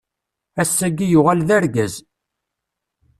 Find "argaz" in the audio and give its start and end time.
1.57-1.93